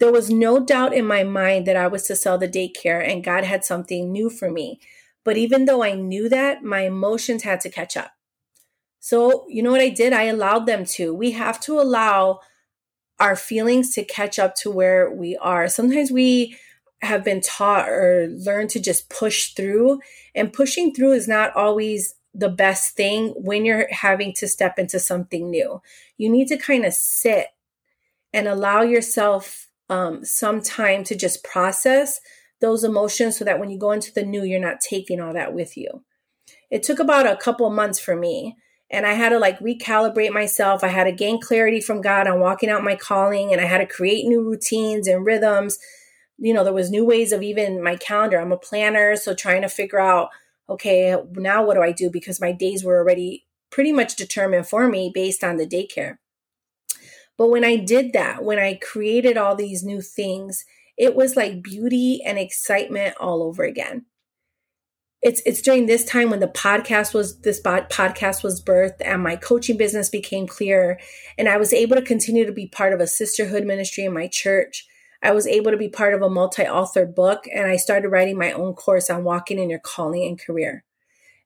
There 0.00 0.12
was 0.12 0.30
no 0.30 0.58
doubt 0.58 0.92
in 0.92 1.06
my 1.06 1.22
mind 1.22 1.66
that 1.66 1.76
I 1.76 1.86
was 1.86 2.04
to 2.04 2.16
sell 2.16 2.38
the 2.38 2.48
daycare 2.48 3.06
and 3.06 3.24
God 3.24 3.44
had 3.44 3.64
something 3.64 4.10
new 4.10 4.28
for 4.28 4.50
me. 4.50 4.80
But 5.24 5.36
even 5.36 5.64
though 5.64 5.82
I 5.82 5.94
knew 5.94 6.28
that, 6.28 6.62
my 6.62 6.80
emotions 6.80 7.44
had 7.44 7.60
to 7.60 7.70
catch 7.70 7.96
up. 7.96 8.12
So, 9.00 9.44
you 9.48 9.62
know 9.62 9.70
what 9.70 9.80
I 9.80 9.90
did? 9.90 10.12
I 10.12 10.24
allowed 10.24 10.66
them 10.66 10.84
to. 10.86 11.14
We 11.14 11.32
have 11.32 11.60
to 11.60 11.78
allow 11.78 12.40
our 13.20 13.36
feelings 13.36 13.94
to 13.94 14.04
catch 14.04 14.38
up 14.38 14.54
to 14.56 14.70
where 14.70 15.10
we 15.10 15.36
are. 15.36 15.68
Sometimes 15.68 16.10
we 16.10 16.56
have 17.02 17.22
been 17.22 17.40
taught 17.40 17.88
or 17.88 18.28
learned 18.30 18.70
to 18.70 18.80
just 18.80 19.08
push 19.08 19.52
through. 19.52 20.00
And 20.34 20.52
pushing 20.52 20.92
through 20.92 21.12
is 21.12 21.28
not 21.28 21.54
always 21.54 22.14
the 22.34 22.48
best 22.48 22.96
thing 22.96 23.28
when 23.36 23.64
you're 23.64 23.86
having 23.92 24.32
to 24.34 24.48
step 24.48 24.78
into 24.78 24.98
something 24.98 25.50
new. 25.50 25.80
You 26.16 26.28
need 26.28 26.48
to 26.48 26.56
kind 26.56 26.84
of 26.84 26.92
sit 26.92 27.48
and 28.32 28.48
allow 28.48 28.82
yourself 28.82 29.68
um, 29.88 30.24
some 30.24 30.60
time 30.60 31.04
to 31.04 31.14
just 31.14 31.44
process 31.44 32.20
those 32.60 32.84
emotions 32.84 33.38
so 33.38 33.44
that 33.44 33.58
when 33.58 33.70
you 33.70 33.78
go 33.78 33.92
into 33.92 34.12
the 34.12 34.24
new, 34.24 34.44
you're 34.44 34.60
not 34.60 34.80
taking 34.80 35.20
all 35.20 35.32
that 35.32 35.52
with 35.52 35.76
you. 35.76 36.04
It 36.70 36.82
took 36.82 36.98
about 36.98 37.26
a 37.26 37.36
couple 37.36 37.68
months 37.70 37.98
for 37.98 38.16
me. 38.16 38.56
And 38.90 39.06
I 39.06 39.14
had 39.14 39.30
to 39.30 39.38
like 39.38 39.58
recalibrate 39.58 40.32
myself. 40.32 40.84
I 40.84 40.88
had 40.88 41.04
to 41.04 41.12
gain 41.12 41.40
clarity 41.40 41.80
from 41.80 42.00
God 42.00 42.26
on 42.26 42.40
walking 42.40 42.68
out 42.68 42.84
my 42.84 42.94
calling, 42.94 43.52
and 43.52 43.60
I 43.60 43.64
had 43.64 43.78
to 43.78 43.86
create 43.86 44.26
new 44.26 44.42
routines 44.42 45.08
and 45.08 45.26
rhythms 45.26 45.78
you 46.38 46.52
know, 46.52 46.64
there 46.64 46.72
was 46.72 46.90
new 46.90 47.04
ways 47.04 47.32
of 47.32 47.42
even 47.42 47.82
my 47.82 47.96
calendar. 47.96 48.38
I'm 48.38 48.52
a 48.52 48.56
planner, 48.56 49.16
so 49.16 49.34
trying 49.34 49.62
to 49.62 49.68
figure 49.68 50.00
out, 50.00 50.30
okay, 50.68 51.16
now 51.32 51.64
what 51.64 51.74
do 51.74 51.82
I 51.82 51.92
do? 51.92 52.10
Because 52.10 52.40
my 52.40 52.52
days 52.52 52.84
were 52.84 52.98
already 52.98 53.46
pretty 53.70 53.92
much 53.92 54.16
determined 54.16 54.66
for 54.66 54.88
me 54.88 55.10
based 55.12 55.44
on 55.44 55.56
the 55.56 55.66
daycare. 55.66 56.16
But 57.36 57.48
when 57.50 57.64
I 57.64 57.76
did 57.76 58.12
that, 58.12 58.44
when 58.44 58.58
I 58.58 58.74
created 58.82 59.36
all 59.36 59.56
these 59.56 59.82
new 59.84 60.00
things, 60.00 60.64
it 60.96 61.14
was 61.16 61.36
like 61.36 61.62
beauty 61.62 62.20
and 62.24 62.38
excitement 62.38 63.16
all 63.20 63.42
over 63.42 63.64
again. 63.64 64.06
it's 65.22 65.40
it's 65.46 65.62
during 65.62 65.86
this 65.86 66.04
time 66.04 66.30
when 66.30 66.40
the 66.40 66.46
podcast 66.48 67.14
was 67.14 67.40
this 67.40 67.60
podcast 67.62 68.42
was 68.44 68.62
birthed 68.62 69.00
and 69.00 69.22
my 69.22 69.36
coaching 69.36 69.76
business 69.76 70.08
became 70.10 70.46
clear 70.46 71.00
and 71.38 71.48
I 71.48 71.56
was 71.56 71.72
able 71.72 71.96
to 71.96 72.02
continue 72.02 72.44
to 72.44 72.52
be 72.52 72.66
part 72.68 72.92
of 72.92 73.00
a 73.00 73.06
sisterhood 73.06 73.64
ministry 73.64 74.04
in 74.04 74.12
my 74.12 74.28
church. 74.28 74.86
I 75.22 75.32
was 75.32 75.46
able 75.46 75.70
to 75.70 75.78
be 75.78 75.88
part 75.88 76.12
of 76.12 76.20
a 76.22 76.28
multi-author 76.28 77.06
book 77.06 77.44
and 77.52 77.66
I 77.66 77.76
started 77.76 78.10
writing 78.10 78.36
my 78.38 78.52
own 78.52 78.74
course 78.74 79.08
on 79.08 79.24
walking 79.24 79.58
in 79.58 79.70
your 79.70 79.78
calling 79.80 80.24
and 80.28 80.38
career. 80.38 80.84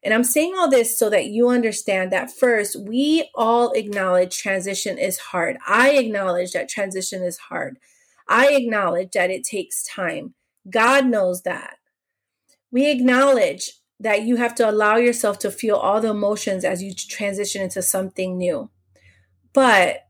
And 0.03 0.15
I'm 0.15 0.25
saying 0.25 0.55
all 0.57 0.71
this 0.71 0.97
so 0.97 1.11
that 1.11 1.27
you 1.27 1.49
understand 1.49 2.13
that 2.13 2.31
first, 2.31 2.77
we 2.81 3.29
all 3.35 3.73
acknowledge 3.73 4.37
transition 4.37 4.97
is 4.97 5.19
hard. 5.19 5.57
I 5.67 5.91
acknowledge 5.91 6.53
that 6.53 6.69
transition 6.69 7.23
is 7.23 7.39
hard. 7.39 7.79
I 8.29 8.53
acknowledge 8.53 9.13
that 9.13 9.31
it 9.31 9.45
takes 9.45 9.83
time. 9.83 10.35
God 10.71 11.07
knows 11.07 11.43
that. 11.43 11.77
We 12.71 12.91
acknowledge 12.91 13.73
that 14.01 14.23
you 14.23 14.37
have 14.37 14.55
to 14.57 14.71
allow 14.71 14.97
yourself 14.97 15.39
to 15.41 15.51
feel 15.51 15.77
all 15.77 16.01
the 16.01 16.11
emotions 16.11 16.65
as 16.65 16.83
you 16.83 16.95
transition 16.95 17.63
into 17.63 17.83
something 17.83 18.37
new. 18.37 18.71
But 19.53 20.07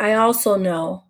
I 0.00 0.14
also 0.14 0.56
know 0.56 1.04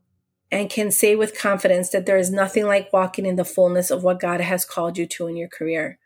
and 0.51 0.69
can 0.69 0.91
say 0.91 1.17
with 1.17 1.39
confidence 1.39 1.89
that 1.91 2.05
there 2.05 2.19
is 2.19 2.31
nothing 2.31 2.67
like 2.67 2.93
walking 2.93 3.25
in 3.25 3.37
the 3.37 3.45
fullness 3.45 3.91
of 3.91 4.05
what 4.05 4.21
God 4.21 4.41
has 4.41 4.65
called 4.65 4.99
you 4.99 5.07
to 5.07 5.27
in 5.27 5.37
your 5.37 5.49
career. 5.49 5.99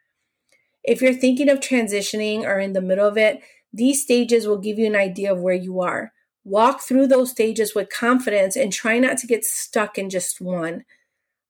If 0.88 1.02
you're 1.02 1.14
thinking 1.14 1.48
of 1.48 1.60
transitioning 1.60 2.42
or 2.42 2.58
in 2.58 2.72
the 2.72 2.80
middle 2.80 3.06
of 3.06 3.16
it, 3.16 3.42
these 3.72 4.02
stages 4.02 4.46
will 4.46 4.58
give 4.58 4.78
you 4.78 4.86
an 4.86 4.96
idea 4.96 5.32
of 5.32 5.40
where 5.40 5.54
you 5.54 5.80
are. 5.80 6.12
Walk 6.44 6.80
through 6.80 7.08
those 7.08 7.30
stages 7.30 7.74
with 7.74 7.90
confidence 7.90 8.56
and 8.56 8.72
try 8.72 8.98
not 8.98 9.18
to 9.18 9.26
get 9.26 9.44
stuck 9.44 9.98
in 9.98 10.08
just 10.08 10.40
one 10.40 10.84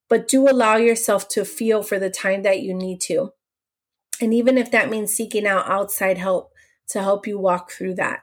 but 0.08 0.26
do 0.26 0.48
allow 0.48 0.76
yourself 0.76 1.28
to 1.28 1.44
feel 1.44 1.82
for 1.82 1.98
the 1.98 2.10
time 2.10 2.42
that 2.42 2.62
you 2.62 2.74
need 2.74 3.00
to. 3.02 3.32
And 4.20 4.32
even 4.34 4.58
if 4.58 4.70
that 4.70 4.90
means 4.90 5.12
seeking 5.12 5.46
out 5.46 5.68
outside 5.68 6.18
help 6.18 6.52
to 6.88 7.02
help 7.02 7.26
you 7.26 7.38
walk 7.38 7.70
through 7.70 7.94
that. 7.96 8.22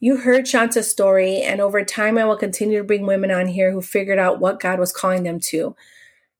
You 0.00 0.16
heard 0.16 0.48
Shanta's 0.48 0.90
story, 0.90 1.42
and 1.42 1.60
over 1.60 1.84
time, 1.84 2.16
I 2.16 2.24
will 2.24 2.38
continue 2.38 2.78
to 2.78 2.84
bring 2.84 3.04
women 3.04 3.30
on 3.30 3.48
here 3.48 3.70
who 3.70 3.82
figured 3.82 4.18
out 4.18 4.40
what 4.40 4.58
God 4.58 4.78
was 4.78 4.92
calling 4.92 5.24
them 5.24 5.38
to 5.50 5.76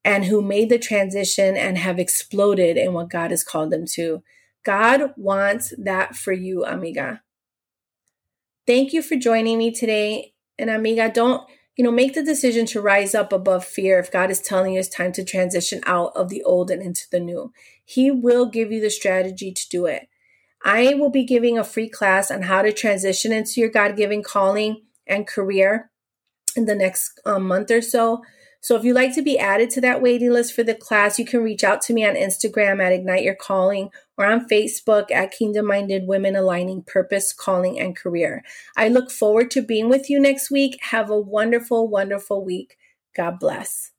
and 0.05 0.25
who 0.25 0.43
made 0.43 0.71
the 0.71 0.79
transition 0.79 1.57
and 1.57 1.79
have 1.79 1.99
exploded 1.99 2.77
in 2.77 2.93
what 2.93 3.11
God 3.11 3.31
has 3.31 3.45
called 3.45 3.71
them 3.71 3.85
to. 3.95 4.23
God 4.65 5.13
wants 5.17 5.73
that 5.79 6.17
for 6.17 6.33
you, 6.33 6.65
amiga. 6.65 7.23
Thank 8.67 8.93
you 8.93 9.03
for 9.03 9.17
joining 9.17 9.59
me 9.59 9.71
today. 9.71 10.35
And 10.59 10.71
amiga, 10.71 11.11
don't 11.13 11.47
you 11.81 11.85
know, 11.85 11.91
make 11.91 12.13
the 12.13 12.23
decision 12.23 12.67
to 12.67 12.81
rise 12.83 13.15
up 13.15 13.33
above 13.33 13.65
fear 13.65 13.99
if 13.99 14.13
God 14.13 14.31
is 14.31 14.39
telling 14.39 14.75
you 14.75 14.81
it's 14.81 14.89
time 14.89 15.13
to 15.13 15.25
transition 15.25 15.81
out 15.87 16.13
of 16.15 16.29
the 16.29 16.43
old 16.43 16.71
and 16.71 16.83
into 16.83 17.07
the 17.11 17.19
new. 17.19 17.55
He 17.83 18.11
will 18.11 18.45
give 18.45 18.71
you 18.71 18.83
the 18.83 18.91
strategy 18.91 19.51
to 19.51 19.69
do 19.71 19.87
it. 19.87 20.07
I 20.63 20.93
will 20.93 21.09
be 21.09 21.25
giving 21.25 21.57
a 21.57 21.65
free 21.65 21.89
class 21.89 22.31
on 22.31 22.43
how 22.43 22.61
to 22.61 22.71
transition 22.71 23.33
into 23.33 23.63
your 23.63 23.71
God 23.71 23.97
given 23.97 24.23
calling 24.23 24.83
and 25.07 25.27
career 25.27 25.91
in 26.55 26.67
the 26.67 26.75
next 26.75 27.19
um, 27.25 27.49
month 27.49 27.71
or 27.71 27.81
so. 27.81 28.23
So 28.61 28.77
if 28.77 28.85
you'd 28.85 28.95
like 28.95 29.15
to 29.15 29.23
be 29.23 29.39
added 29.39 29.71
to 29.71 29.81
that 29.81 30.03
waiting 30.03 30.31
list 30.31 30.55
for 30.55 30.63
the 30.63 30.75
class, 30.75 31.19
you 31.19 31.25
can 31.25 31.43
reach 31.43 31.65
out 31.65 31.81
to 31.83 31.95
me 31.95 32.07
on 32.07 32.15
Instagram 32.15 32.83
at 32.83 32.93
Ignite 32.93 33.25
Your 33.25 33.35
Calling 33.35 33.91
or 34.19 34.27
on 34.27 34.47
Facebook 34.49 35.11
at 35.11 35.33
Kingdom 35.33 35.67
Minded 35.67 36.07
Women 36.07 36.37
Aligning 36.37 36.83
Purpose, 36.83 37.33
Calling, 37.33 37.81
and 37.81 37.97
Career. 37.97 38.45
I 38.77 38.89
look 38.89 39.11
forward 39.11 39.51
to 39.53 39.63
being 39.63 39.89
with 39.89 40.11
you 40.11 40.21
next 40.21 40.51
week. 40.51 40.79
Have 40.83 41.09
a 41.09 41.19
wonderful, 41.19 41.89
wonderful 41.89 42.45
week. 42.45 42.77
God 43.17 43.39
bless. 43.41 43.93